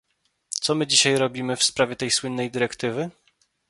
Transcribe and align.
Co 0.61 0.75
my 0.75 0.87
dzisiaj 0.87 1.17
robimy 1.17 1.55
w 1.57 1.63
sprawie 1.63 1.95
tej 1.95 2.11
słynnej 2.11 2.51
dyrektywy? 2.51 3.09